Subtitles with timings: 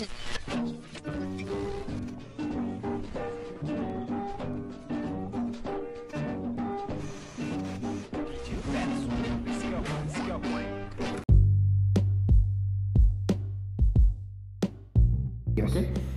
[0.00, 0.08] Okay,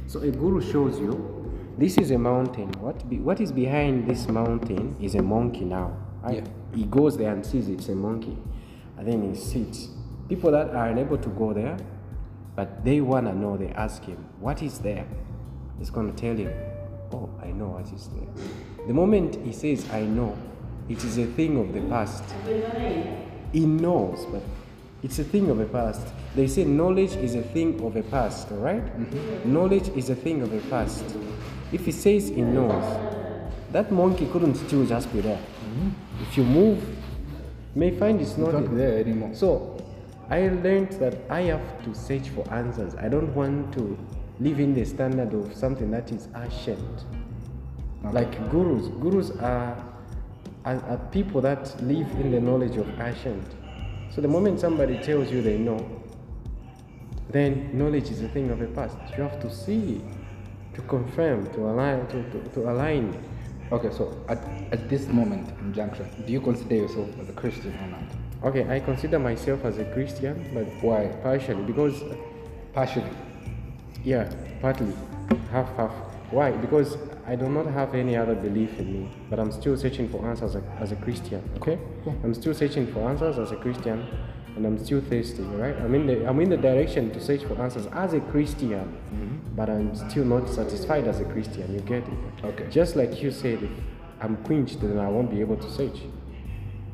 [0.07, 2.71] so a guru shows you this is a mountain.
[2.79, 5.97] What be, what is behind this mountain is a monkey now.
[6.21, 6.37] Right?
[6.37, 6.77] Yeah.
[6.77, 8.37] He goes there and sees it's a monkey,
[8.97, 9.89] and then he sits.
[10.29, 11.75] People that are unable to go there,
[12.55, 15.05] but they wanna know, they ask him, "What is there?"
[15.79, 16.51] He's gonna tell him,
[17.11, 18.27] "Oh, I know what is there."
[18.87, 20.35] The moment he says, "I know,"
[20.89, 22.23] it is a thing of the past.
[23.51, 24.41] He knows, but
[25.03, 26.07] it's a thing of the past.
[26.35, 28.83] They say knowledge is a thing of the past, right?
[28.83, 29.53] Mm-hmm.
[29.53, 31.03] Knowledge is a thing of the past.
[31.71, 32.83] If he says he knows,
[33.71, 35.37] that monkey couldn't still just be there.
[35.37, 35.89] Mm-hmm.
[36.21, 36.77] If you move,
[37.75, 39.33] you may find it's not, not there anymore.
[39.33, 39.77] So
[40.29, 42.95] I learned that I have to search for answers.
[42.95, 43.97] I don't want to
[44.39, 47.05] live in the standard of something that is ancient.
[48.03, 48.87] Like gurus.
[48.99, 49.77] Gurus are,
[50.65, 53.45] are, are people that live in the knowledge of ancient.
[54.13, 56.01] So the moment somebody tells you they know,
[57.29, 58.97] then knowledge is a thing of the past.
[59.17, 60.01] You have to see,
[60.75, 63.23] to confirm, to align, to, to, to align.
[63.71, 64.37] Okay, so at,
[64.71, 68.22] at this moment in junction, do you consider yourself as a Christian or not?
[68.43, 71.07] Okay, I consider myself as a Christian, but Why?
[71.23, 72.15] partially because uh,
[72.73, 73.09] Partially.
[74.03, 74.29] Yeah,
[74.59, 74.91] partly.
[75.51, 75.91] Half, half.
[76.31, 76.51] Why?
[76.51, 80.27] Because I do not have any other belief in me, but I'm still searching for
[80.27, 81.77] answers as a, as a Christian, okay?
[82.23, 84.05] I'm still searching for answers as a Christian,
[84.55, 85.75] and I'm still thirsty, right?
[85.77, 89.55] I'm in the, I'm in the direction to search for answers as a Christian, mm-hmm.
[89.55, 92.43] but I'm still not satisfied as a Christian, you get it?
[92.43, 92.67] Okay.
[92.71, 93.71] Just like you said, if
[94.19, 95.99] I'm quenched, then I won't be able to search.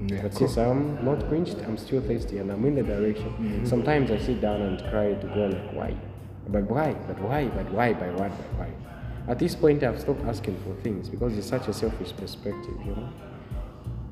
[0.01, 0.47] Yeah, But cool.
[0.47, 3.29] since I'm not quenched, I'm still thirsty and I'm in the direction.
[3.31, 3.65] Mm-hmm.
[3.65, 5.95] Sometimes I sit down and cry to God, like, why?
[6.47, 6.93] But why?
[7.07, 7.45] But why?
[7.47, 7.93] But why?
[7.93, 8.31] By what?
[8.31, 8.69] By why?
[9.27, 12.95] At this point, I've stopped asking for things because it's such a selfish perspective, you
[12.95, 13.09] know?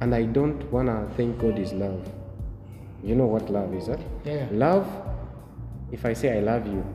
[0.02, 2.08] And I don't want to think God is love.
[3.04, 3.98] You know what love is, huh?
[4.26, 4.48] Yeah.
[4.52, 4.88] Love,
[5.92, 6.86] if I say I love you,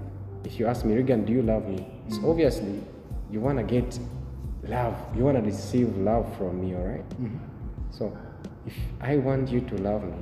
[0.44, 1.88] if you ask me, Regan, do you love me?
[2.06, 2.28] It's mm-hmm.
[2.28, 2.82] obviously
[3.31, 3.98] you want to get
[4.64, 4.97] love.
[5.16, 7.04] You want to receive love from me, all right?
[7.91, 8.16] So,
[8.66, 10.14] if I want you to love me,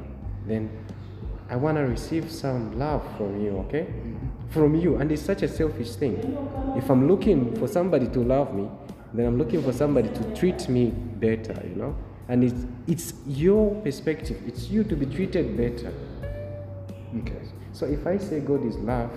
[0.47, 0.71] then
[1.49, 3.83] I want to receive some love from you, okay?
[3.83, 4.49] Mm-hmm.
[4.51, 4.97] From you.
[4.97, 6.17] And it's such a selfish thing.
[6.77, 8.69] If I'm looking for somebody to love me,
[9.13, 11.97] then I'm looking for somebody to treat me better, you know?
[12.29, 15.93] And it's, it's your perspective, it's you to be treated better.
[17.19, 17.43] Okay.
[17.73, 19.11] So if I say God is love,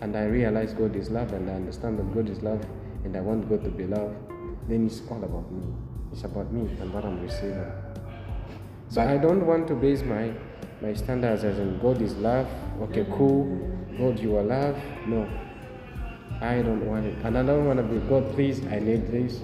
[0.00, 2.64] and I realize God is love, and I understand that God is love,
[3.04, 4.14] and I want God to be love,
[4.68, 5.74] then it's all about me.
[6.12, 7.72] It's about me and what I'm receiving.
[8.90, 10.32] So I don't want to base my
[10.82, 12.48] my standards as in God is love.
[12.82, 13.46] Okay, cool.
[13.96, 14.76] God, you are love.
[15.06, 15.28] No,
[16.40, 18.32] I don't want it, and I don't want to be God.
[18.34, 19.40] Please, I need this.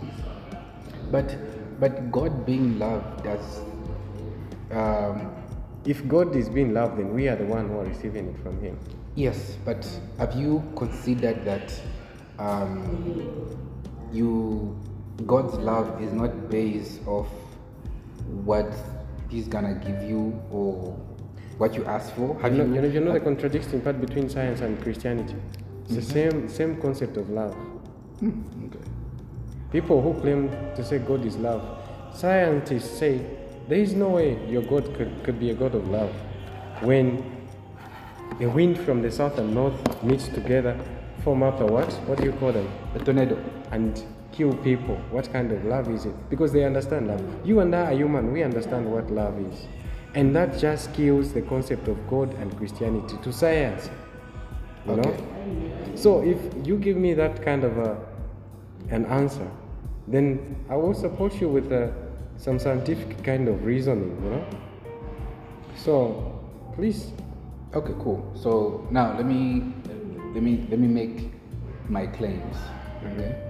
[1.13, 1.37] But
[1.79, 3.61] but God being love does
[4.73, 5.31] um,
[5.85, 8.61] If God is being loved, then we are the one who are receiving it from
[8.61, 8.77] Him.
[9.15, 9.87] yes, but
[10.19, 11.73] have you considered that
[12.41, 13.57] um,
[14.13, 14.77] you
[15.27, 17.29] God's love is not based off
[18.45, 18.75] what
[19.29, 20.97] He's gonna give you or
[21.59, 22.39] what you ask for?
[22.41, 25.37] Have You know, you know, you know the contradiction part between science and Christianity.
[25.85, 26.49] It's the mm-hmm.
[26.49, 27.57] same same concept of love.
[28.21, 28.85] Mm, okay.
[29.73, 31.63] People who claim to say God is love,
[32.15, 33.21] scientists say
[33.69, 36.11] there is no way your God could, could be a God of love.
[36.83, 37.25] When
[38.41, 40.79] a wind from the south and north meets together,
[41.25, 41.93] form up a what?
[42.07, 42.71] What do you call them?
[42.95, 43.43] A tornado.
[43.73, 44.03] And
[44.37, 44.97] kill people.
[45.11, 46.15] What kind of love is it?
[46.31, 47.23] Because they understand love.
[47.45, 49.67] You and I are human, we understand what love is.
[50.15, 53.91] And that just kills the concept of God and Christianity to science.
[54.87, 55.11] You Okay.
[55.11, 55.97] know?
[55.97, 57.97] So if you give me that kind of a,
[58.91, 59.49] an answer,
[60.09, 61.89] then I will support you with uh,
[62.37, 64.45] some scientific kind of reasoning, you know?
[65.77, 66.41] So
[66.75, 67.13] please,
[67.77, 68.25] Okay, cool.
[68.35, 69.75] So now let me
[70.33, 71.31] let me let me make
[71.91, 72.57] my claims.
[73.05, 73.46] Okay.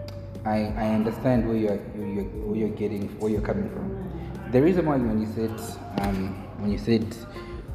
[0.47, 3.87] I, I understand where you're, you're where you're getting where you're coming from.
[4.53, 5.61] The reason why when you said
[6.01, 7.17] um, when you said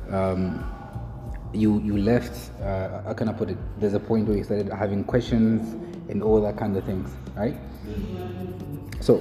[0.09, 0.63] um,
[1.53, 3.57] you you left uh, how can I put it?
[3.77, 5.75] There's a point where you started having questions
[6.09, 7.57] and all that kind of things, right?
[9.01, 9.17] So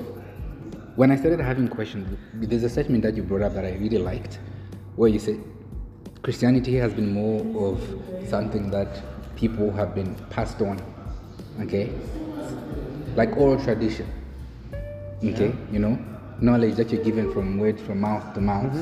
[0.94, 3.98] when I started having questions, there's a statement that you brought up that I really
[3.98, 4.38] liked,
[4.94, 5.42] where you said
[6.22, 9.02] Christianity has been more of something that
[9.34, 10.80] people have been passed on,
[11.60, 11.90] okay,
[13.16, 14.06] like oral tradition,
[15.24, 15.98] okay, you know,
[16.40, 18.74] knowledge that you're given from word from mouth to mouth,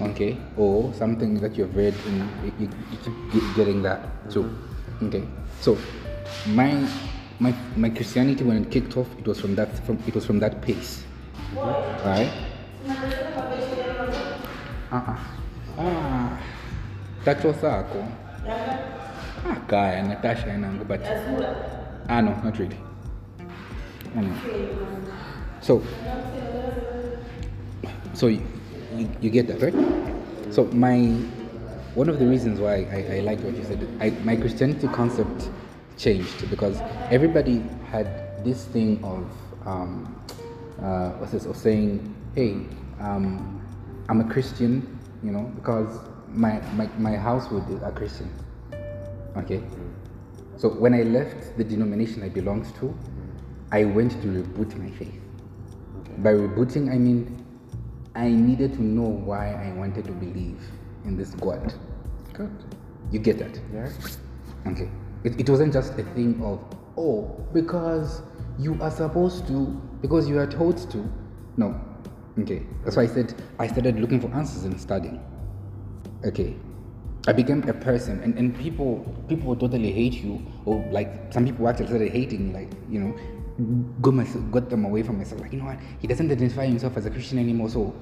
[0.00, 2.68] okay, or something that you've read and you, you,
[3.32, 4.50] keep getting that too,
[5.02, 5.24] okay.
[5.60, 5.76] So
[6.48, 6.86] my
[7.38, 10.38] my my Christianity when it kicked off, it was from that from it was from
[10.40, 11.04] that pace,
[12.04, 12.30] right?
[14.92, 15.18] Uh-uh.
[15.78, 16.40] Ah,
[17.24, 18.00] tacho sako.
[19.44, 21.00] Ah, kaya Natasha yangu, but
[22.08, 22.85] ah no, not really.
[25.60, 25.82] So,
[28.14, 28.42] so you,
[28.94, 30.54] you, you get that, right?
[30.54, 30.98] So my
[31.96, 35.48] one of the reasons why I, I like what you said, I, my Christianity concept
[35.96, 36.78] changed because
[37.10, 39.26] everybody had this thing of
[39.66, 40.14] um,
[40.80, 42.66] uh, what's this of saying, hey,
[43.00, 43.62] um,
[44.10, 48.30] I'm a Christian, you know, because my, my, my household is a Christian.
[49.36, 49.62] Okay?
[50.56, 52.96] So when I left the denomination I belonged to,
[53.72, 55.20] I went to reboot my faith.
[56.18, 57.44] By rebooting, I mean
[58.14, 60.58] I needed to know why I wanted to believe
[61.04, 61.74] in this God.
[62.32, 62.50] Good.
[63.12, 63.60] You get that?
[63.72, 63.90] Yeah.
[64.66, 64.88] Okay.
[65.24, 66.64] It, it wasn't just a thing of,
[66.96, 68.22] oh, because
[68.58, 69.66] you are supposed to,
[70.00, 71.06] because you are told to.
[71.56, 71.78] No.
[72.38, 72.62] Okay.
[72.84, 75.22] That's why I said I started looking for answers and studying.
[76.24, 76.56] Okay.
[77.28, 81.68] I became a person, and, and people people totally hate you, or like some people
[81.68, 83.16] actually started hating, like you know,
[84.02, 85.40] got myself, got them away from myself.
[85.40, 87.94] Like you know what, he doesn't identify himself as a Christian anymore, so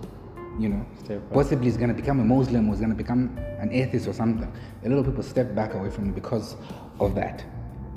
[0.59, 0.87] you know,
[1.33, 4.51] possibly he's gonna become a Muslim, or he's gonna become an atheist or something.
[4.85, 6.57] A lot of people stepped back away from me because
[7.01, 7.45] of that.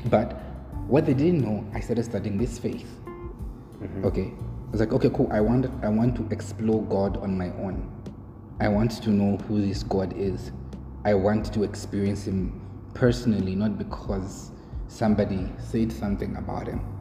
[0.10, 0.34] But
[0.88, 3.00] what they didn't know, I started studying this faith.
[3.82, 4.06] Mm-hmm.
[4.06, 4.34] Okay,
[4.68, 5.30] I was like, okay, cool.
[5.32, 7.92] I want I want to explore God on my own.
[8.60, 10.52] I want to know who this God is.
[11.06, 12.60] I want to experience Him
[12.94, 14.52] personally, not because
[14.88, 16.97] somebody said something about Him.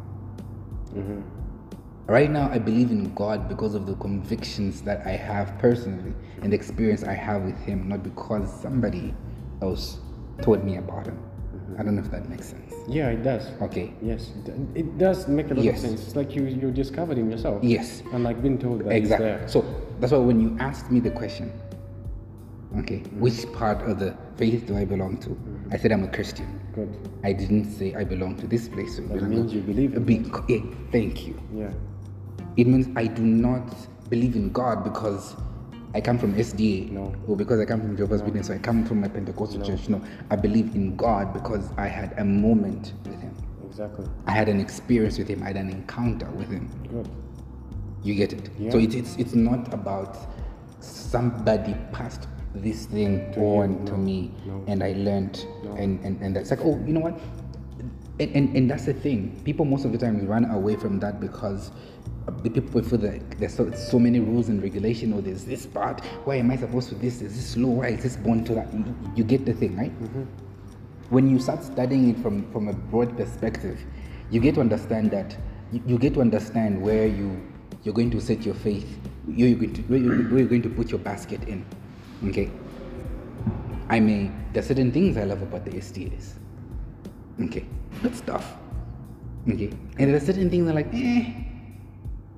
[0.96, 2.12] Mm-hmm.
[2.12, 6.52] Right now, I believe in God because of the convictions that I have personally and
[6.52, 9.12] the experience I have with Him, not because somebody
[9.60, 9.98] else
[10.40, 11.16] told me about Him.
[11.16, 11.80] Mm-hmm.
[11.80, 12.72] I don't know if that makes sense.
[12.88, 13.50] Yeah, it does.
[13.60, 13.92] Okay.
[14.00, 14.30] Yes,
[14.76, 15.82] it, does make a lot Yes.
[15.82, 16.06] of sense.
[16.06, 17.64] It's like you you discovered him yourself.
[17.64, 18.02] Yes.
[18.12, 19.48] And like being told that Exactly.
[19.48, 19.64] So
[19.98, 21.52] that's why when you asked me the question,
[22.78, 25.36] okay, which part of the faith do I belong to?
[25.72, 26.60] I said I'm a Christian.
[26.74, 26.94] Good.
[27.24, 28.96] I didn't say I belong to this place.
[28.96, 30.58] That means you believe in Bec- yeah,
[30.92, 31.40] thank you.
[31.54, 31.70] Yeah.
[32.56, 33.74] It means I do not
[34.08, 35.36] believe in God because
[35.94, 37.14] I come from SDA No.
[37.26, 39.88] or because I come from Jehovah's Witness or I come from my Pentecostal church.
[39.88, 40.00] No,
[40.30, 43.34] I believe in God because I had a moment with Him.
[43.66, 44.06] Exactly.
[44.26, 45.42] I had an experience with Him.
[45.42, 46.68] I had an encounter with Him.
[46.90, 47.08] Good.
[48.02, 48.50] You get it?
[48.58, 48.70] Yeah.
[48.70, 50.16] So it, it's it's not about
[50.80, 52.28] somebody passed
[52.62, 54.32] this thing you, to me
[54.66, 57.20] and I learned and, and, and that's like, oh, you know what?
[58.18, 59.40] And, and, and that's the thing.
[59.44, 61.70] People most of the time run away from that because
[62.42, 66.04] the people feel like there's so, so many rules and regulation or there's this part.
[66.24, 67.20] Why am I supposed to this?
[67.22, 67.68] Is this law?
[67.68, 68.72] Why is this born to that?
[68.72, 69.92] You, you get the thing, right?
[70.02, 70.24] Mm-hmm.
[71.10, 73.80] when you start studying it from, from a broad perspective,
[74.30, 75.36] you get to understand that
[75.72, 77.40] you, you get to understand where you
[77.84, 78.98] you're going to set your faith,
[79.28, 81.64] you're going to where you're, where you're going to put your basket in.
[82.24, 82.50] Okay.
[83.88, 86.34] I may there are certain things I love about the SDAs.
[87.40, 87.66] Okay,
[88.02, 88.56] good stuff.
[89.48, 91.32] Okay, and there are certain things I'm like, eh,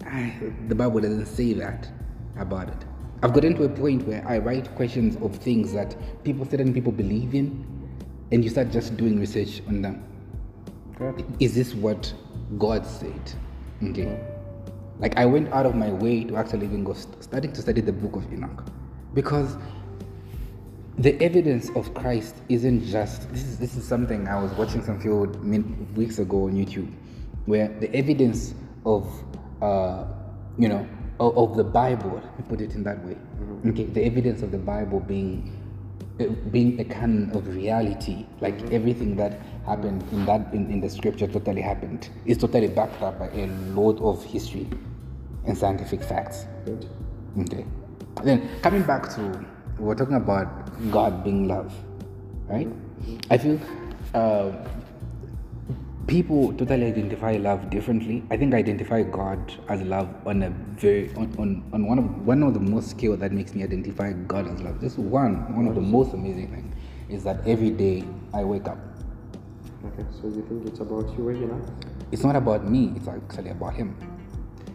[0.05, 0.31] ah,
[0.69, 1.89] the Bible doesn't say that
[2.37, 2.85] about it.
[3.23, 6.93] I've gotten to a point where I write questions of things that people, certain people
[6.93, 7.65] believe in,
[8.31, 10.05] and you start just doing research on them.
[10.99, 11.25] Good.
[11.41, 12.13] Is this what
[12.59, 13.33] God said?
[13.83, 14.21] Okay.
[14.99, 17.81] Like I went out of my way to actually even go st- starting to study
[17.81, 18.65] the book of Enoch,
[19.19, 19.57] because
[20.99, 25.01] the evidence of Christ isn't just this is this is something I was watching some
[25.01, 25.17] few
[25.97, 26.89] weeks ago on YouTube,
[27.47, 28.55] where the evidence
[28.87, 29.03] of
[29.61, 30.05] uh,
[30.57, 30.87] you know
[31.19, 33.17] of, of the Bible, let me put it in that way.
[33.67, 35.51] Okay, the evidence of the Bible being
[36.21, 40.89] uh, being a canon of reality, like everything that happened in that in, in the
[40.89, 44.69] scripture totally happened, is totally backed up by a lot of history
[45.45, 46.47] and scientific facts.
[47.37, 47.67] Okay.
[48.25, 49.47] Then coming back to
[49.79, 50.49] we're talking about
[50.91, 51.73] God being love,
[52.49, 52.69] right?
[53.31, 53.61] I feel
[54.15, 54.51] uh,
[56.09, 58.25] people totally identify love differently.
[58.31, 62.27] I think I identify God as love on a very on, on, on one of
[62.27, 64.81] one of the most skill that makes me identify God as love.
[64.81, 66.75] Just one one of the most amazing thing
[67.09, 68.79] is that every day I wake up.
[69.85, 70.05] Okay.
[70.11, 71.61] So you think it's about you waking up?
[72.11, 72.93] It's not about me.
[72.97, 73.97] It's actually about Him.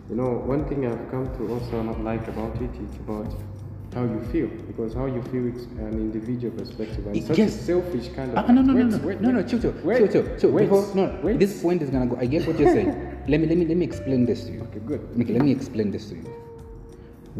[0.10, 3.32] You know, one thing I've come to also not like about it, it's about
[3.94, 4.48] how you feel.
[4.68, 7.06] Because how you feel is an individual perspective.
[7.08, 7.56] And such yes.
[7.56, 9.48] a selfish kind of Ah, no, no, no, Wait, no, wait, no, no, wait.
[9.48, 10.52] chill, chill, Wait, chill, chill, chill.
[10.52, 11.40] wait, Before, no, wait.
[11.40, 12.18] this point is gonna go.
[12.18, 12.90] I get what you're saying.
[13.28, 14.62] let me, let me, let me explain this to you.
[14.64, 15.08] Okay, good.
[15.22, 16.26] Okay, let me explain this to you.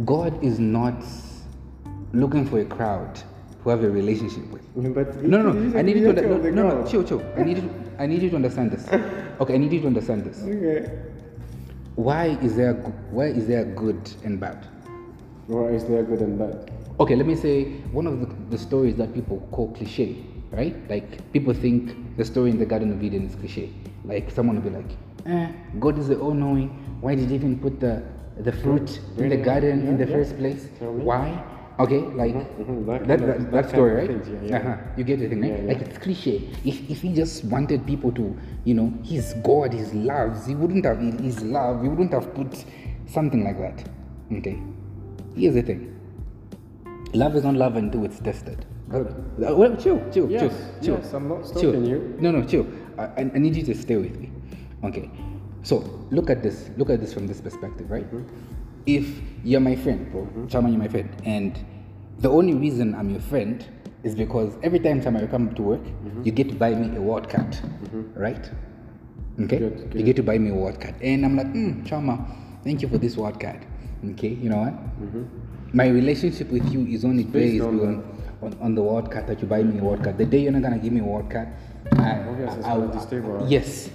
[0.06, 1.04] God is not
[2.14, 3.20] looking for a crowd
[3.64, 4.62] to have a relationship with.
[4.96, 5.78] But No, no, no.
[5.78, 7.22] I need you to no, no, no, chill, chill.
[7.38, 8.88] I need you, I need you to understand this.
[9.42, 10.42] Okay, I need you to understand this.
[10.44, 11.13] Okay.
[11.96, 12.74] Why is there
[13.12, 14.66] why is there good and bad?
[15.48, 16.72] Or is there good and bad?
[17.00, 20.76] Okay, let me say one of the, the stories that people call cliche, right?
[20.90, 23.70] Like people think the story in the Garden of Eden is cliche.
[24.06, 24.92] Like someone will be like,
[25.28, 26.70] eh, God is the all-knowing.
[27.02, 28.02] Why did he even put the
[28.40, 30.16] the fruit in the garden in the yeah.
[30.16, 30.68] first place?
[30.80, 31.44] Why?
[31.80, 34.08] Okay, like mhm, that that, that, that that story, right?
[34.08, 34.58] things, yeah, yeah.
[34.58, 34.78] Uh-huh.
[34.96, 35.60] You get the thing, right?
[35.60, 35.68] Yeah.
[35.74, 36.48] Like it's cliche.
[36.64, 40.86] If if he just wanted people to, you know, he's God, he's love, he wouldn't
[40.86, 42.64] have he's love, he wouldn't have put
[43.08, 43.90] something like that.
[44.32, 44.62] Okay.
[45.36, 46.00] Here's the thing.
[47.14, 48.66] Love is not love until it's tested.
[48.90, 49.08] Good.
[49.08, 50.52] Uh, well, chill, chill, Yes, chill,
[50.84, 50.98] chill.
[51.02, 51.74] yes, I'm not chill.
[51.88, 52.16] you.
[52.20, 52.68] No, no, chill.
[53.00, 54.30] I, I I need you to stay with me.
[54.84, 55.10] Okay.
[55.64, 55.78] So
[56.12, 56.70] look at this.
[56.78, 58.06] Look at this from this perspective, right?
[58.86, 61.58] If you're my friend, bro, Chama, you're my friend, and
[62.20, 63.66] the only reason I'm your friend
[64.04, 65.82] is because every time Chama you come to work,
[66.24, 67.58] you get to buy me a word card,
[68.16, 68.50] right?
[69.40, 69.60] Okay.
[69.60, 72.26] Good, You get to buy me a word card, and I'm like, mm, Chama,
[72.64, 73.66] thank you for this word card.
[74.12, 74.30] Okay.
[74.30, 74.74] You know what?
[75.74, 78.04] My relationship with you is only based on
[78.42, 80.18] on, on, the word card that you buy me a word card.
[80.18, 81.48] The day you're not gonna give me a word card,
[81.94, 82.20] I,
[82.68, 83.90] I- I- yes,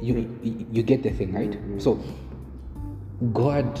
[0.00, 1.52] you, you you get the thing right.
[1.82, 2.00] So
[3.34, 3.78] God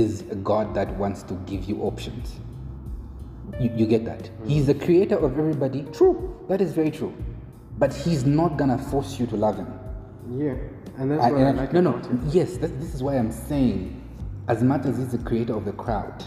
[0.00, 2.40] is a God that wants to give you options.
[3.60, 4.30] You, you get that?
[4.46, 5.82] He's the creator of everybody.
[5.92, 7.14] True, that is very true.
[7.78, 9.72] But He's not gonna force you to love Him.
[10.30, 10.54] Yeah.
[10.96, 11.92] And that's I- what I, I- like no, no.
[11.98, 12.22] him.
[12.30, 14.00] Yes, that, this is why I'm saying,
[14.48, 16.24] as much as he's the creator of the crowd,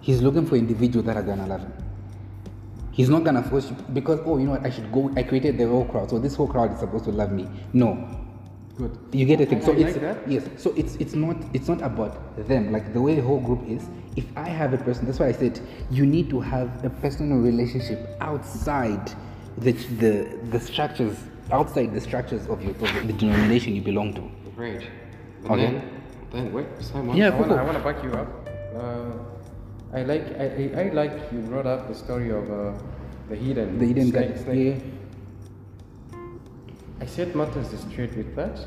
[0.00, 1.72] he's looking for individuals that are gonna love him.
[2.92, 4.64] He's not gonna force you because oh, you know what?
[4.66, 5.12] I should go.
[5.16, 7.48] I created the whole crowd, so this whole crowd is supposed to love me.
[7.72, 8.08] No,
[8.80, 8.92] Good.
[9.12, 9.60] you get the thing.
[9.62, 10.18] I- So I it's like that.
[10.34, 10.44] yes.
[10.56, 12.12] So it's it's not it's not about
[12.48, 12.72] them.
[12.72, 13.82] Like the way the whole group is.
[14.16, 15.60] If I have a person, that's why I said
[15.90, 19.04] you need to have a personal relationship outside
[19.58, 19.72] the
[20.02, 20.12] the
[20.52, 21.16] the structures
[21.52, 24.22] outside the structures of your of the denomination you belong to.
[24.56, 24.82] Great.
[25.42, 25.66] But Okay.
[25.66, 25.82] Then,
[26.32, 27.16] then wait, Simon.
[27.16, 27.92] Yeah, I wanna, go.
[27.92, 28.28] Back you up.
[28.74, 32.72] Uh, I like I, I, I like you brought up the story of uh,
[33.28, 34.44] the hidden The Eden snake, Garden.
[34.44, 34.76] snake.
[34.76, 34.99] Yeah.
[37.00, 38.58] I set matters straight with that,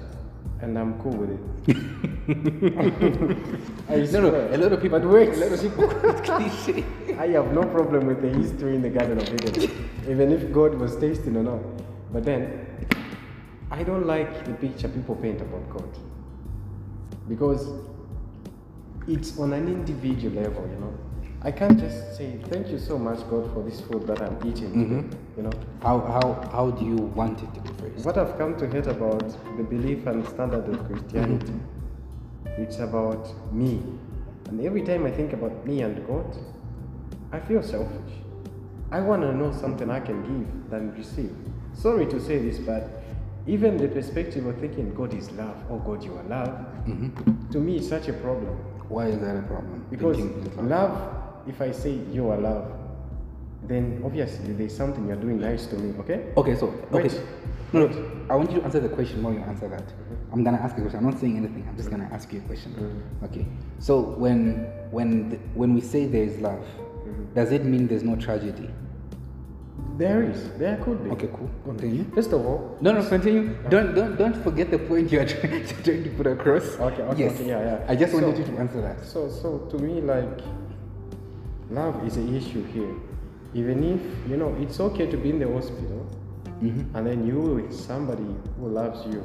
[0.62, 1.40] and I'm cool with it.
[3.90, 4.48] I No, no.
[4.52, 5.00] A lot of people.
[5.00, 5.88] But wait, A lot of people.
[6.24, 6.84] cliche.
[7.20, 10.74] I have no problem with the history in the Garden of Eden, even if God
[10.76, 11.60] was tasting or not.
[12.12, 12.66] But then,
[13.70, 15.90] I don't like the picture people paint about God
[17.28, 17.68] because
[19.08, 20.94] it's on an individual level, you know.
[21.46, 24.72] I can't just say thank you so much, God, for this food that I'm eating
[24.72, 25.18] today.
[25.36, 28.06] You know, How how how do you want it to be phrased?
[28.06, 32.62] what I've come to hate about the belief and standard of Christianity, mm-hmm.
[32.62, 33.82] it's about me.
[34.48, 36.38] And every time I think about me and God,
[37.34, 38.14] I feel selfish.
[38.92, 41.36] I want to know something I can give than receive.
[41.74, 42.88] Sorry to say this, but
[43.48, 46.50] even the perspective of thinking God is love, oh God, you are love,
[46.88, 47.52] mm-hmm.
[47.52, 48.56] to me, it's such a problem.
[48.88, 49.86] Why is that a problem?
[49.90, 50.20] Because
[50.58, 51.23] love.
[51.48, 52.72] If I say you are love,
[53.68, 56.32] then obviously there's something you're doing nice to me, okay?
[56.36, 57.04] Okay, so okay.
[57.04, 57.22] Wait.
[57.72, 58.26] No, no.
[58.30, 59.88] I want you to answer the question while you answer that.
[59.88, 60.34] Mm-hmm.
[60.34, 61.00] I'm gonna ask you a question.
[61.00, 61.66] I'm not saying anything.
[61.68, 62.72] I'm just gonna ask you a question.
[62.74, 63.26] Mm-hmm.
[63.26, 63.46] Okay.
[63.80, 67.34] So when when the, when we say there is love, mm-hmm.
[67.34, 68.70] does it mean there's no tragedy?
[69.98, 71.12] There is, there could be.
[71.12, 71.50] Okay, cool.
[71.66, 72.04] Continue.
[72.16, 73.56] First of all, No, no, continue.
[73.70, 76.66] Don't don't don't forget the point you are trying, trying to put across.
[76.80, 77.34] Okay, okay, yes.
[77.34, 77.86] okay, yeah, yeah.
[77.92, 79.06] I just wanted you to answer that.
[79.06, 80.42] So, so to me, like,
[81.74, 82.94] love is an issue here.
[83.54, 86.06] Even if, you know, it's okay to be in the hospital
[86.62, 86.96] Mm-hmm.
[86.96, 88.24] and then you with somebody
[88.58, 89.22] who loves you.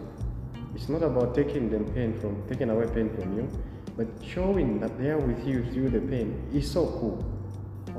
[0.74, 3.48] It's not about taking them pain from, taking away pain from you,
[3.96, 7.24] but showing that they are with you through the pain is so cool.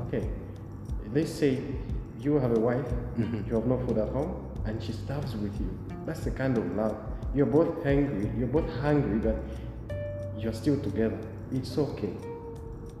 [0.08, 0.28] Okay,
[1.14, 1.62] let's say
[2.20, 2.84] you have a wife,
[3.18, 3.48] Mm-hmm.
[3.48, 5.70] you have no food at home, and she starves with you.
[6.04, 6.96] That's the kind of love.
[7.34, 9.36] You're both hungry, you're both hungry, but
[10.38, 11.18] you're still together.
[11.50, 12.12] It's okay.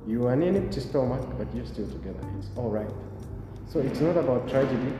[0.06, 2.20] You are in an empty stomach, but you're still together.
[2.38, 2.90] It's all right.
[3.68, 4.92] So it's not about tragedy,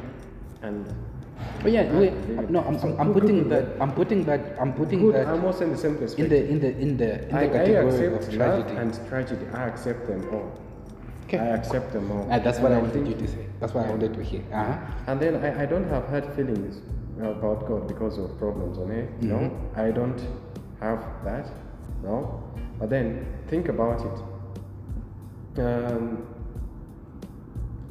[0.63, 0.87] and
[1.63, 2.13] But yeah, wait,
[2.51, 3.65] no, I'm, I'm, I'm putting that.
[3.81, 4.41] I'm putting that.
[4.61, 5.15] I'm putting good.
[5.15, 7.45] that I'm also in the same in the in the in the in the I,
[7.45, 8.77] I category of tragedy.
[8.77, 9.47] and tragedy.
[9.55, 10.53] I accept them all.
[11.25, 11.39] Okay.
[11.39, 12.29] I accept them all.
[12.31, 13.47] Ah, that's what And I wanted think- you to say.
[13.59, 14.43] That's what I wanted to hear.
[14.53, 14.77] Uh-huh.
[15.09, 16.81] And then I, I don't have hard feelings
[17.19, 18.89] about God because of problems on.
[19.21, 19.81] No, Mm-hmm.
[19.81, 20.21] I don't
[20.81, 21.47] have that.
[22.03, 22.43] No.
[22.79, 24.17] But then think about it.
[25.59, 26.27] Um,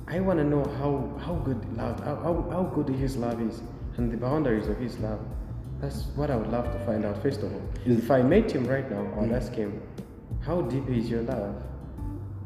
[0.07, 3.61] I want to know how, how good love, how, how, how good His love is,
[3.97, 5.19] and the boundaries of His love.
[5.81, 7.21] That's what I would love to find out.
[7.21, 9.81] First of all, Is- if I met Him right now, I would ask Him,
[10.41, 11.55] "How deep is Your love?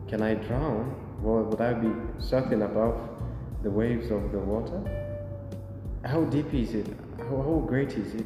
[0.07, 1.87] Can I drown, or would I be
[2.19, 2.97] surfing above
[3.63, 4.81] the waves of the water?"
[6.05, 6.87] how deep is it?
[7.17, 8.25] How, how great is it?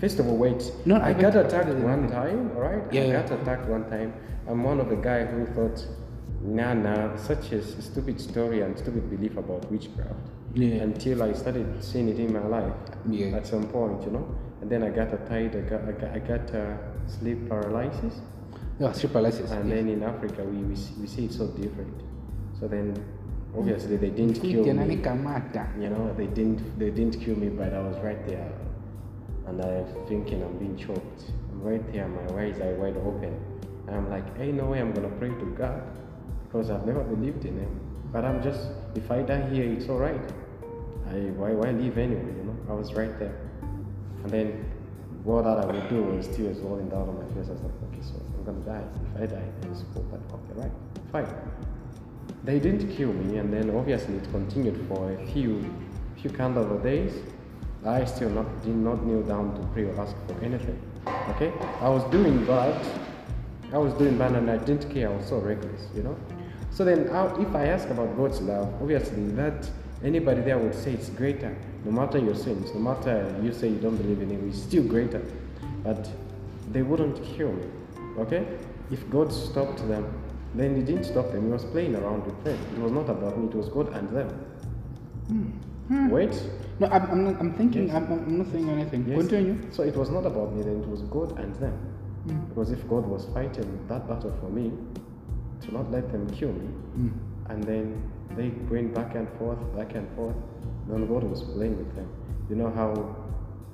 [0.00, 0.72] First of all, wait.
[0.86, 2.82] No, I I got attacked one time, alright?
[2.90, 3.22] Yeah, I yeah.
[3.22, 4.14] got attacked one time.
[4.50, 5.86] I'm one of the guy who thought,
[6.42, 10.14] nah, nah, such a stupid story and stupid belief about witchcraft.
[10.54, 10.82] Yeah.
[10.82, 12.72] Until I started seeing it in my life.
[13.08, 13.36] Yeah.
[13.36, 14.26] At some point, you know.
[14.60, 15.54] And then I got attacked.
[15.54, 16.76] I got, I got, I got uh,
[17.06, 18.20] sleep paralysis.
[18.80, 19.52] Yeah, sleep paralysis.
[19.52, 22.02] And then in Africa, we, we, see, we see it so different.
[22.58, 22.96] So then,
[23.56, 24.96] obviously, they didn't kill me.
[25.78, 28.52] You know, they didn't they didn't kill me, but I was right there,
[29.46, 31.32] and I'm thinking I'm being choked.
[31.52, 33.34] I'm right there, my eyes are wide open,
[33.88, 35.82] I'm like, hey, no way, I'm gonna pray to God,
[36.44, 37.80] because I've never believed in Him.
[38.12, 40.20] But I'm just, if I die here, it's all right.
[41.08, 42.32] I why why leave anyway?
[42.38, 43.36] You know, I was right there,
[44.22, 44.64] and then
[45.24, 47.48] what that I would do was tears rolling down on my face.
[47.48, 48.84] I was like, okay, so I'm gonna die.
[49.14, 50.72] If I die, it's cool, but okay, right,
[51.12, 51.26] fine.
[52.44, 55.64] They didn't kill me, and then obviously it continued for a few
[56.16, 57.14] few of days.
[57.84, 60.80] I still not did not kneel down to pray or ask for anything.
[61.30, 62.74] Okay, I was doing bad.
[63.72, 65.08] I was doing bad, and I didn't care.
[65.08, 66.16] I was so reckless, you know.
[66.70, 69.68] So then, if I ask about God's love, obviously that
[70.02, 71.56] anybody there would say it's greater.
[71.84, 74.82] No matter your sins, no matter you say you don't believe in Him, it's still
[74.84, 75.22] greater.
[75.84, 76.08] But
[76.72, 77.66] they wouldn't kill me.
[78.18, 78.46] Okay?
[78.90, 80.12] If God stopped them,
[80.54, 81.44] then He didn't stop them.
[81.46, 82.58] He was playing around with them.
[82.76, 83.46] It was not about me.
[83.48, 84.28] It was God and them.
[85.28, 85.42] Hmm.
[85.88, 86.08] Hmm.
[86.10, 86.42] Wait.
[86.78, 87.96] No, I'm, I'm, not, I'm thinking, Yes.
[87.96, 89.06] I'm, I'm not saying anything.
[89.08, 89.18] Yes.
[89.18, 89.58] Continue.
[89.72, 91.76] So it was not about me, then it was God and them.
[92.26, 92.48] Mm.
[92.48, 94.72] Because if God was fighting that battle for me,
[95.62, 97.12] to not let them kill me, Mm.
[97.50, 98.02] and then
[98.36, 100.36] they went back and forth, back and forth,
[100.88, 102.06] then God was playing with them.
[102.48, 102.94] You know how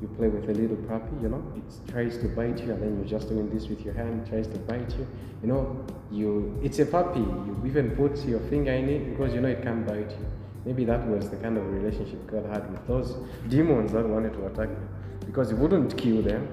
[0.00, 1.42] you play with a little puppy, you know?
[1.56, 4.46] It tries to bite you, and then you're just doing this with your hand, tries
[4.48, 5.06] to bite you.
[5.42, 5.76] You know,
[6.10, 7.20] you it's a puppy.
[7.20, 10.26] You even put your finger in it because you know it can't bite you.
[10.66, 13.16] Maybe that was the kind of relationship God had with those
[13.48, 14.86] demons that wanted to attack me.
[15.24, 16.48] Because He wouldn't kill them,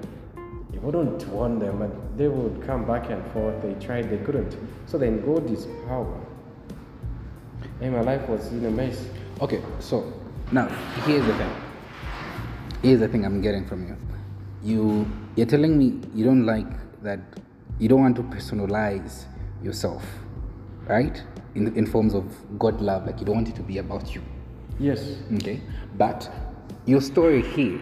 [0.74, 3.62] He wouldn't warn them, but they would come back and forth.
[3.62, 4.56] They tried, they couldn't.
[4.86, 6.20] So then God is power.
[7.80, 9.06] And my life was in a mess.
[9.40, 10.12] Okay, so
[10.50, 10.66] now
[11.06, 11.50] here's the thing.
[12.82, 13.96] Here's the thing I'm getting from you.
[14.64, 15.06] You
[15.36, 16.66] you're telling me you don't like
[17.02, 17.20] that
[17.78, 19.26] you don't want to personalize
[19.62, 20.04] yourself,
[20.88, 21.22] right?
[21.54, 22.24] In in forms of
[22.58, 24.22] God love, like you don't want it to be about you.
[24.80, 25.18] Yes.
[25.34, 25.60] Okay.
[25.96, 26.28] But
[26.84, 27.80] your story here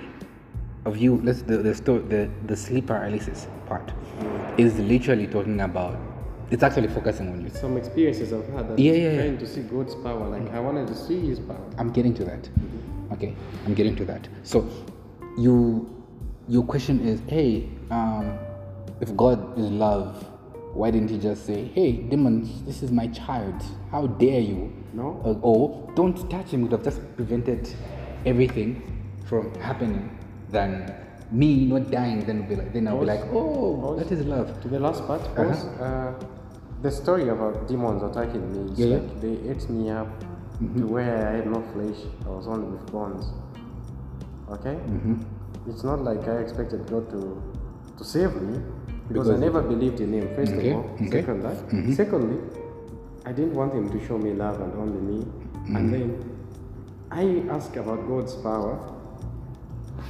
[0.84, 3.92] of you let's the the story the, the sleep paralysis part
[4.58, 5.96] is literally talking about
[6.52, 7.48] it's actually focusing on you.
[7.48, 9.16] Some experiences I've had that Yeah, yeah, yeah.
[9.16, 10.28] trying to see God's power.
[10.28, 11.64] Like I wanted to see His power.
[11.78, 12.46] I'm getting to that.
[13.10, 14.28] Okay, I'm getting to that.
[14.42, 14.68] So,
[15.38, 16.04] you,
[16.48, 18.38] your question is, hey, um,
[19.00, 20.28] if God is love,
[20.74, 23.54] why didn't He just say, hey, demons, this is my child.
[23.90, 24.70] How dare you?
[24.92, 25.22] No.
[25.24, 26.62] Uh, or don't touch him.
[26.62, 27.74] Would have just prevented
[28.26, 28.82] everything
[29.24, 30.18] from happening.
[30.52, 30.94] Than
[31.30, 32.24] me not dying.
[32.24, 33.98] Then be like, then I'll be like, oh, Pause.
[33.98, 34.60] that is love.
[34.62, 35.44] To the last part, uh-huh.
[35.44, 36.12] was uh,
[36.82, 38.72] the story about demons attacking me.
[38.76, 39.00] Yeah, yeah.
[39.20, 40.80] they ate me up mm-hmm.
[40.80, 42.00] to where I had no flesh.
[42.26, 43.26] I was only with bones.
[44.50, 44.74] Okay?
[44.74, 45.70] Mm-hmm.
[45.70, 47.42] It's not like I expected God to
[47.98, 48.60] to save me
[49.08, 50.34] because, I never believed in Him.
[50.34, 51.10] First Okay, of all, okay.
[51.10, 51.56] second that.
[51.68, 51.92] Mm-hmm.
[51.92, 52.38] Secondly,
[53.24, 55.26] I didn't want Him to show me love and only me.
[55.76, 56.08] And then
[57.10, 58.91] I asked about God's power.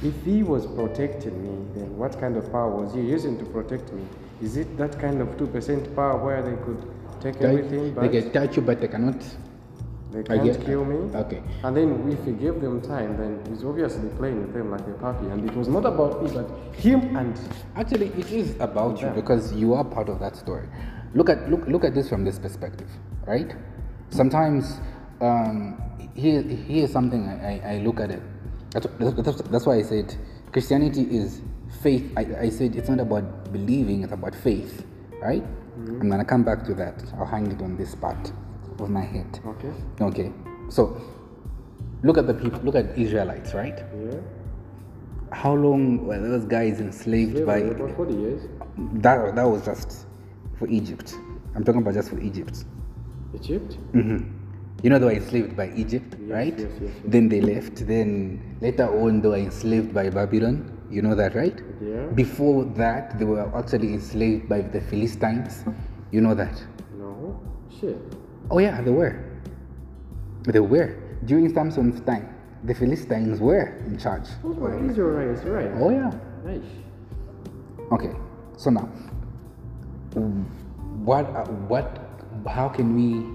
[0.01, 3.91] If He was protecting me, then what kind of power was He using to protect
[3.93, 4.03] me?
[4.41, 6.81] Is it that kind of two percent power where they could
[7.21, 9.21] take everything, They can touch you, but they cannot.
[10.11, 10.97] they can't get- kill me?
[11.15, 11.41] Okay.
[11.63, 14.93] And then if He gave them time, then He's obviously playing with them like a
[14.93, 15.27] puppy.
[15.27, 17.39] And it was not about me, but Him and
[17.75, 20.67] Actually, it is about you because you are part of that story.
[21.15, 22.89] Look at look look at this from this perspective,
[23.27, 23.55] right?
[24.09, 24.79] Sometimes
[25.21, 25.79] um,
[26.15, 28.21] here here's something I, I, I look at it.
[28.73, 30.15] That's, that's, that's why I said
[30.51, 31.41] Christianity is
[31.81, 32.11] faith.
[32.17, 34.85] I, I said it's not about believing; it's about faith,
[35.21, 35.43] right?
[35.77, 37.03] I'm gonna come back to that.
[37.17, 38.31] I'll hang it on this part
[38.79, 39.39] of my head.
[39.45, 40.31] okay, Okay,
[40.69, 40.99] so
[42.03, 42.59] look at the people.
[42.63, 43.77] Look at Israelites, right?
[43.77, 44.17] yeah,
[45.31, 47.57] How long were those guys enslaved yeah by?
[47.57, 48.41] about forty years.
[49.05, 50.07] That that was just
[50.57, 51.13] for Egypt.
[51.55, 52.65] I'm talking about just for Egypt.
[53.35, 53.75] Egypt.
[53.91, 54.17] hmm
[54.81, 56.57] You know they were enslaved by Egypt, Yes, right?
[56.59, 56.91] yes, yes.
[57.05, 57.87] Then they left.
[57.87, 60.69] Then later on they were enslaved by Babylon.
[60.89, 61.55] You know that, right?
[61.81, 62.07] Yeah.
[62.07, 65.63] Before that, they were actually enslaved by the Philistines.
[66.11, 66.61] You know that?
[66.99, 67.39] No,
[67.79, 67.97] shit.
[68.51, 69.23] Oh yeah, they were.
[70.43, 72.27] They were during Samson's time.
[72.65, 74.27] The Philistines were in charge.
[74.43, 75.71] Those were Israelites, right?
[75.79, 76.11] Oh yeah.
[76.45, 76.61] Nice.
[77.91, 78.11] Okay,
[78.57, 78.89] so now,
[81.03, 81.25] what,
[81.69, 81.99] what,
[82.47, 83.25] how can we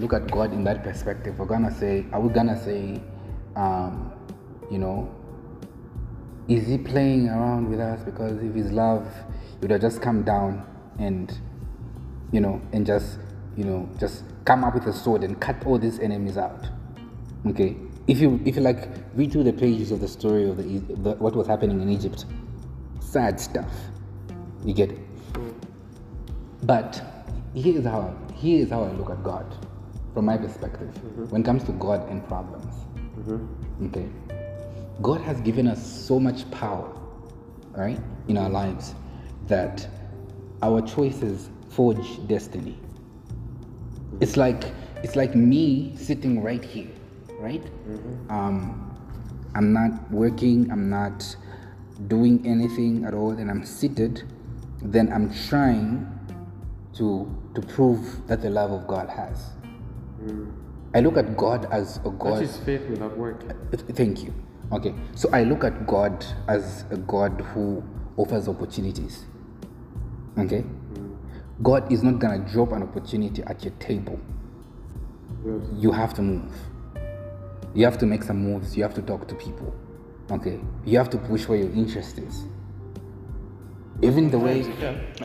[0.00, 1.38] look at God in that perspective?
[1.38, 3.00] We're gonna say, are we gonna say,
[3.56, 4.12] um,
[4.70, 5.14] you know,
[6.48, 8.02] is he playing around with us?
[8.02, 9.06] Because if his love
[9.52, 10.66] he would have just come down
[10.98, 11.38] and
[12.32, 13.18] you know and just
[13.56, 16.66] you know just come up with a sword and cut all these enemies out.
[17.46, 17.76] Okay?
[18.06, 21.10] If you if you like read through the pages of the story of the, the
[21.16, 22.24] what was happening in egypt
[23.00, 23.72] sad stuff.
[24.64, 24.98] You get it?
[26.62, 27.02] But
[27.54, 29.44] here's how here's how i look at god
[30.14, 31.24] from my perspective mm-hmm.
[31.26, 32.74] when it comes to god and problems
[33.18, 33.86] mm-hmm.
[33.86, 34.08] okay
[35.02, 36.90] god has given us so much power
[37.72, 38.94] right in our lives
[39.46, 39.88] that
[40.62, 42.76] our choices forge destiny.
[42.78, 44.18] Mm-hmm.
[44.20, 44.64] It's like
[45.02, 46.90] it's like me sitting right here
[47.40, 47.64] right?
[48.28, 48.86] Um,
[49.54, 51.36] i'm not working i'm not
[52.06, 54.22] doing anything at all and i'm seated
[54.82, 56.06] then i'm trying
[56.94, 59.50] to to prove that the love of god has
[60.94, 63.44] i look at god as a god is faith without work.
[63.94, 64.34] Thank you.
[64.72, 67.82] Okay, so I look at God as a God who
[68.16, 69.24] offers opportunities.
[70.38, 70.62] Okay?
[70.94, 71.16] Mm.
[71.60, 74.20] God is not gonna drop an opportunity at your table.
[75.44, 75.62] Yes.
[75.74, 76.52] You have to move.
[77.74, 78.76] You have to make some moves.
[78.76, 79.74] You have to talk to people.
[80.30, 80.60] Okay?
[80.84, 82.44] You have to push where your interest is.
[84.02, 84.62] Even the way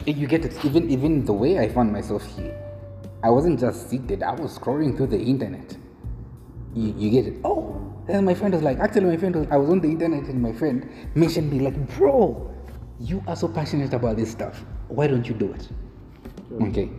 [0.08, 2.53] you get it, even even the way I found myself here,
[3.25, 4.21] I wasn't just seated.
[4.21, 5.75] I was scrolling through the internet.
[6.75, 7.39] You, you get it?
[7.43, 10.25] Oh, and my friend was like, actually, my friend was, I was on the internet
[10.25, 12.53] and my friend mentioned me like, bro,
[12.99, 14.63] you are so passionate about this stuff.
[14.89, 15.67] Why don't you do it?
[16.69, 16.91] Okay.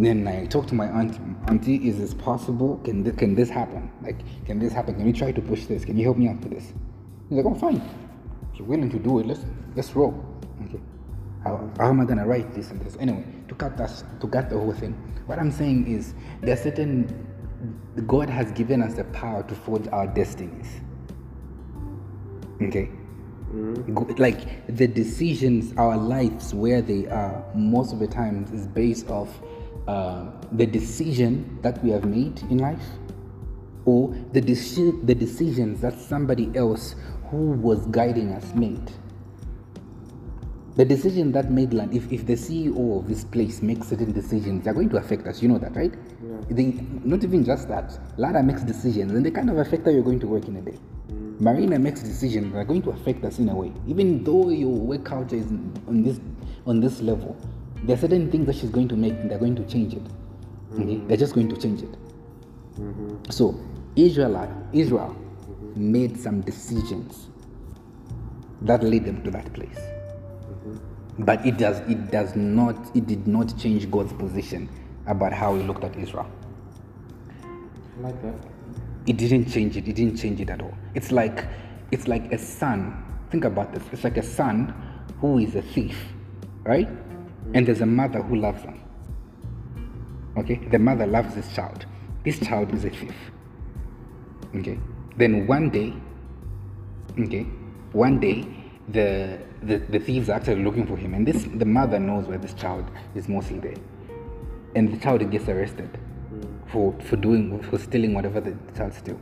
[0.00, 1.20] Then I talked to my aunt.
[1.46, 2.80] Auntie, is this possible?
[2.82, 3.88] Can this, can this happen?
[4.02, 4.96] Like, can this happen?
[4.96, 5.84] Can you try to push this?
[5.84, 6.72] Can you help me out with this?
[7.28, 7.80] He's like, oh, fine.
[8.52, 9.44] If you're willing to do it, let's
[9.76, 10.12] let's roll.
[10.64, 10.80] Okay.
[11.44, 12.96] How, how am I gonna write this and this?
[13.00, 14.92] Anyway, to cut that to cut the whole thing,
[15.26, 17.26] what I'm saying is there are certain
[18.06, 20.66] God has given us the power to forge our destinies.
[22.62, 22.90] Okay.
[23.94, 29.08] Go- Like the decisions, our lives, where they are, most of the times is based
[29.10, 29.28] off
[29.88, 32.84] uh, the decision that we have made in life,
[33.86, 36.94] or the deci- the decisions that somebody else
[37.30, 38.90] who was guiding us made.
[40.80, 44.64] The decision that made land, if, if the CEO of this place makes certain decisions,
[44.64, 45.42] they're going to affect us.
[45.42, 45.92] You know that, right?
[46.48, 46.72] They,
[47.04, 47.98] not even just that.
[48.16, 50.62] Lara makes decisions and they kind of affect how you're going to work in a
[50.62, 50.78] day.
[51.38, 53.70] Marina makes decisions that are going to affect us in a way.
[53.86, 55.48] Even though your work culture is
[55.86, 56.18] on this
[56.64, 57.36] on this level,
[57.84, 60.06] there are certain things that she's going to make and they're going to change it.
[60.72, 60.82] Okay?
[60.84, 61.08] Mm-hmm.
[61.08, 61.92] They're just going to change it.
[62.78, 63.30] Mm-hmm.
[63.30, 63.60] So
[63.96, 65.14] Israel, Israel
[65.76, 67.28] made some decisions
[68.62, 69.78] that led them to that place.
[71.20, 74.68] But it does it does not it did not change God's position
[75.06, 76.30] about how he looked at Israel.
[78.00, 78.34] Like that.
[79.06, 80.74] It didn't change it, it didn't change it at all.
[80.94, 81.46] It's like
[81.90, 83.04] it's like a son.
[83.30, 83.82] Think about this.
[83.92, 84.74] It's like a son
[85.20, 85.96] who is a thief,
[86.64, 86.88] right?
[87.54, 88.80] And there's a mother who loves him.
[90.36, 90.56] Okay?
[90.70, 91.84] The mother loves this child.
[92.24, 93.14] This child is a thief.
[94.54, 94.78] Okay?
[95.16, 95.92] Then one day,
[97.18, 97.42] okay,
[97.92, 98.46] one day
[98.92, 102.38] the, the the thieves are actually looking for him, and this the mother knows where
[102.38, 103.74] this child is mostly there,
[104.74, 105.98] and the child gets arrested
[106.66, 109.18] for for doing for stealing whatever the child steal.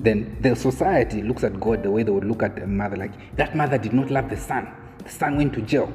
[0.00, 3.12] Then the society looks at God the way they would look at a mother, like
[3.36, 4.68] that mother did not love the son.
[5.02, 5.86] The son went to jail.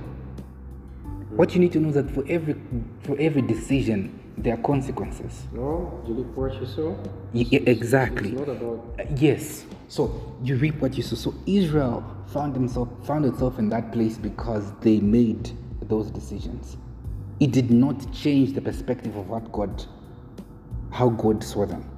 [1.30, 2.56] What you need to know is that for every
[3.02, 5.44] for every decision there are consequences.
[5.54, 6.98] No, you reap what you sow.
[7.34, 8.30] Yeah, exactly.
[8.30, 9.66] It's not about Uh, yes.
[9.88, 11.16] So you reap what you sow.
[11.16, 15.52] So Israel found himself found itself in that place because they made
[15.84, 16.78] those decisions.
[17.40, 19.84] It did not change the perspective of what God,
[20.92, 21.90] how God saw them.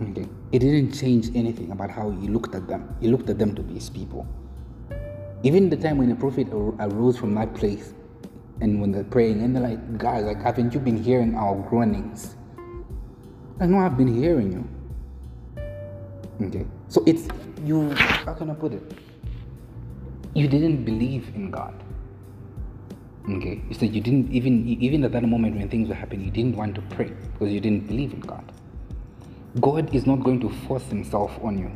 [0.00, 0.26] Okay.
[0.52, 2.94] It didn't change anything about how He looked at them.
[3.00, 4.26] He looked at them to be His people.
[5.44, 7.94] Even the time when the prophet arose from that place,
[8.60, 12.36] and when they're praying, and they're like, "Guys, like, haven't you been hearing our groanings?"
[13.60, 14.64] I know I've been hearing you.
[16.46, 16.64] Okay.
[16.88, 17.28] So it's
[17.64, 18.82] you how can I put it?
[20.34, 21.74] You didn't believe in God.
[23.28, 23.60] Okay.
[23.68, 26.56] You said you didn't even even at that moment when things were happening, you didn't
[26.56, 28.52] want to pray because you didn't believe in God.
[29.60, 31.70] God is not going to force himself on you.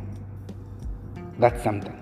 [1.39, 1.99] That's something.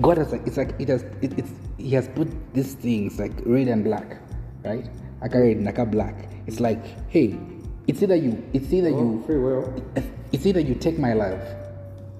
[0.00, 1.50] God has like it's like it has it, it's
[1.82, 4.18] he has put these things like red and black,
[4.64, 4.88] right?
[5.22, 6.28] Aka red and aka black.
[6.46, 7.38] It's like, hey,
[7.86, 9.82] it's either you it's either oh, you free will.
[10.32, 11.40] it's either you take my love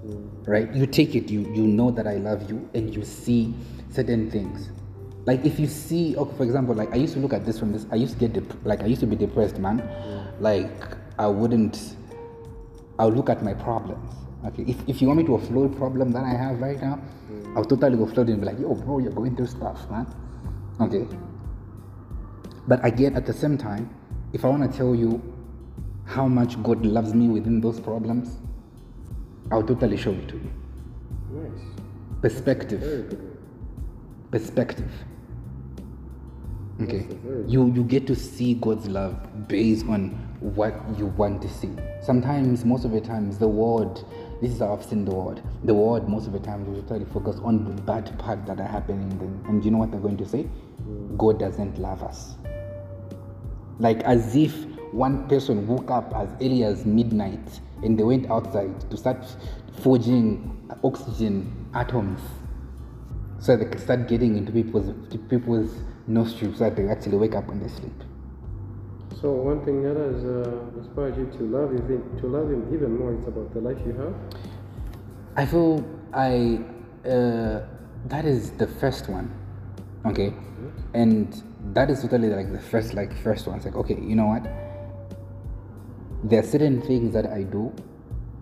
[0.05, 0.48] mm.
[0.48, 3.55] right you take it you you know that i love you and you see
[3.88, 4.70] certain things
[5.25, 7.72] like if you see okay, for example like i used to look at this from
[7.72, 9.81] this i used to get dep- like i used to be depressed man
[10.40, 11.94] like i wouldn't
[12.98, 14.14] I'll look at my problems.
[14.46, 17.01] Okay, if, if you want me to offload problem that I have right now,
[17.55, 20.07] I'll totally offload it and be like, yo, bro, you're going through stuff, man.
[20.81, 21.07] Okay.
[22.67, 23.91] But again, at the same time,
[24.33, 25.21] if I want to tell you
[26.05, 28.38] how much God loves me within those problems,
[29.51, 30.51] I'll totally show it to you.
[31.31, 31.61] Nice.
[32.23, 32.81] Perspective.
[32.81, 33.38] Very good.
[34.31, 34.91] Perspective.
[36.81, 37.01] Okay.
[37.01, 40.11] That's a very- You you get to see God's love based on
[40.41, 41.71] what you want to see.
[42.01, 44.05] Sometimes, most of the times, the world.
[44.43, 45.41] This is how I've seen the world.
[45.63, 48.59] The world, most of the time, will try to focus on the bad part that
[48.59, 49.09] are happening.
[49.21, 50.49] Then, and you know what they're going to say?
[51.17, 52.35] God doesn't love us.
[53.79, 54.53] Like as if
[54.91, 59.25] one person woke up as early as midnight and they went outside to start
[59.81, 62.21] forging oxygen atoms
[63.39, 64.93] so they can start getting into people's
[65.31, 65.73] people's
[66.09, 68.03] nostrils so that they actually wake up when they sleep.
[69.20, 72.98] So one thing that has uh, inspired you to love him, to love him even
[72.98, 74.14] more, it's about the life you have.
[75.37, 76.61] I feel I
[77.07, 77.66] uh,
[78.07, 79.33] that is the first one,
[80.07, 80.35] okay,
[80.94, 83.57] and that is totally like the first like first one.
[83.57, 84.44] It's like okay, you know what?
[86.25, 87.72] There are certain things that I do,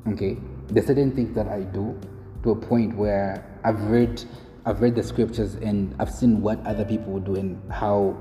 [0.09, 0.37] okay.
[0.69, 1.99] There are certain things that I do
[2.43, 4.23] to a point where I've read
[4.67, 8.17] I've read the scriptures and I've seen what other people do and how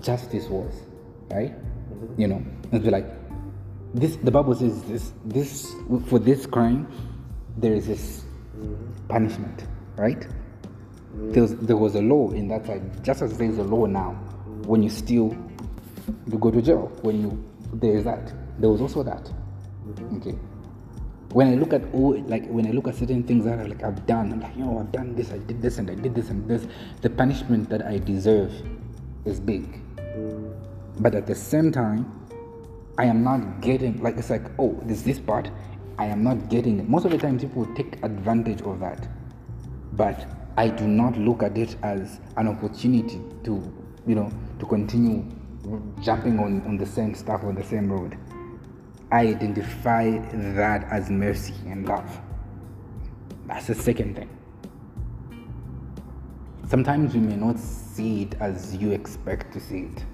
[0.00, 0.74] justice was,
[1.30, 1.54] right?
[2.16, 3.06] You know, and be like,
[3.94, 5.74] this the bible says this this
[6.06, 6.86] for this crime
[7.56, 8.24] there is this
[9.08, 9.64] punishment
[9.96, 10.26] right?
[11.14, 14.12] There was, there was a law in that time just as there's a law now
[14.66, 15.36] when you steal
[16.30, 18.32] you go to jail when you there is that.
[18.60, 19.30] There was also that
[20.16, 20.36] okay?
[21.32, 23.82] When i look at all like when i look at certain things that I, like
[23.82, 26.14] i've done i'm like you know i've done this i did this and i did
[26.14, 26.66] this and this
[27.02, 28.52] the punishment that i deserve
[29.26, 29.82] is big
[31.00, 32.12] but at the same time
[32.98, 35.50] I am not getting like it's like oh there's this part
[35.98, 36.88] I am not getting it.
[36.88, 39.08] Most of the time people take advantage of that,
[39.94, 43.60] but I do not look at it as an opportunity to
[44.06, 44.30] you know
[44.60, 45.24] to continue
[46.00, 48.16] jumping on, on the same stuff on the same road.
[49.10, 50.18] I identify
[50.54, 52.20] that as mercy and love.
[53.46, 54.28] That's the second thing.
[56.68, 60.04] Sometimes we may not see it as you expect to see it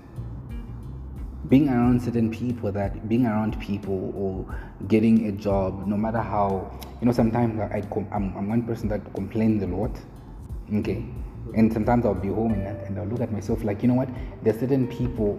[1.49, 6.71] being around certain people that being around people or getting a job no matter how
[7.01, 9.91] you know sometimes i com- I'm, I'm one person that complains a lot
[10.75, 11.05] okay?
[11.55, 14.09] And sometimes i'll be home and, and i'll look at myself like you know what?
[14.43, 15.39] There are certain people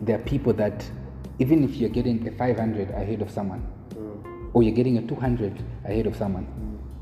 [0.00, 0.88] there are people that
[1.38, 4.50] even if you're getting a 500 ahead of someone mm.
[4.54, 6.46] or you're getting a 200 ahead of someone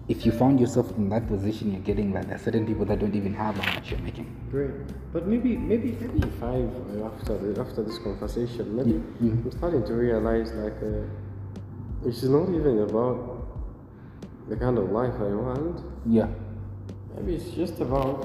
[0.09, 2.99] if you found yourself in that position you're getting that there are certain people that
[2.99, 4.71] don't even have how much you're making Great,
[5.13, 9.47] but maybe, maybe, maybe five uh, after the, after this conversation, maybe Mm-hmm.
[9.47, 13.47] I'm starting to realize like uh, it's not even about
[14.49, 15.81] the kind of life I want.
[16.07, 16.27] yeah
[17.17, 18.23] Maybe it's just about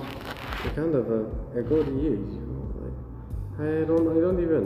[0.63, 2.25] the kind of uh, a God he is.
[2.37, 4.65] You know, like I don't, I don't even.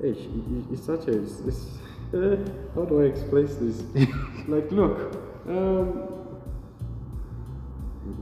[0.00, 1.22] Hey, it- it- it's such a.
[1.22, 1.66] It's, it's,
[2.74, 3.82] how do I explain this?
[4.48, 5.14] like, look,
[5.48, 6.13] um,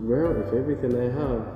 [0.02, 1.46] well, if everything I have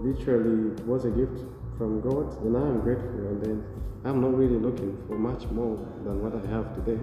[0.00, 1.38] literally was a gift
[1.78, 3.64] from God, then I am grateful, and then
[4.04, 7.00] I'm not really looking for much more than what I have today.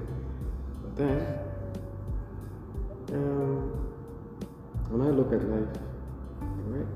[0.83, 1.39] But then,
[3.13, 3.71] um,
[4.89, 5.77] when I look at life,
[6.67, 6.87] right?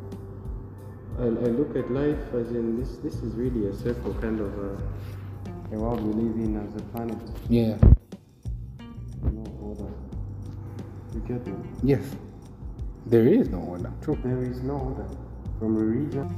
[1.20, 2.98] I, I look at life as in this.
[2.98, 4.78] This is really a circle, kind of a,
[5.72, 7.18] a world we live in as a planet.
[7.50, 7.78] yeah
[9.32, 9.92] No order.
[11.14, 11.54] You get me?
[11.84, 12.04] yes
[13.06, 13.92] there is no order.
[14.02, 14.18] True.
[14.24, 15.08] There is no order.
[15.60, 16.36] From a region